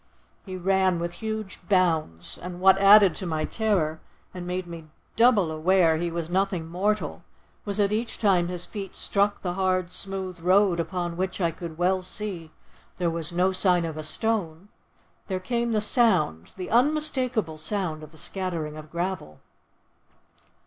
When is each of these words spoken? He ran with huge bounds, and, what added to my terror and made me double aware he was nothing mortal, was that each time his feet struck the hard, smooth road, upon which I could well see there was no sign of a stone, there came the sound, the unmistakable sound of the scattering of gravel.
He 0.47 0.57
ran 0.57 0.97
with 0.97 1.13
huge 1.21 1.59
bounds, 1.69 2.39
and, 2.41 2.59
what 2.59 2.79
added 2.79 3.13
to 3.17 3.27
my 3.27 3.45
terror 3.45 3.99
and 4.33 4.47
made 4.47 4.65
me 4.65 4.85
double 5.15 5.51
aware 5.51 5.97
he 5.97 6.09
was 6.09 6.27
nothing 6.27 6.65
mortal, 6.67 7.23
was 7.65 7.77
that 7.77 7.91
each 7.91 8.17
time 8.17 8.47
his 8.47 8.65
feet 8.65 8.95
struck 8.95 9.43
the 9.43 9.53
hard, 9.53 9.91
smooth 9.91 10.39
road, 10.39 10.79
upon 10.79 11.17
which 11.17 11.39
I 11.39 11.51
could 11.51 11.77
well 11.77 12.01
see 12.01 12.49
there 12.95 13.11
was 13.11 13.31
no 13.31 13.51
sign 13.51 13.85
of 13.85 13.95
a 13.95 14.01
stone, 14.01 14.69
there 15.27 15.39
came 15.39 15.71
the 15.71 15.81
sound, 15.81 16.53
the 16.57 16.71
unmistakable 16.71 17.59
sound 17.59 18.01
of 18.01 18.09
the 18.11 18.17
scattering 18.17 18.77
of 18.77 18.89
gravel. 18.89 19.39